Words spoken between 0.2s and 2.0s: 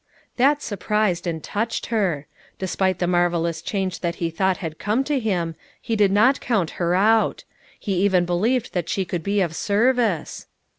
That surprised and touched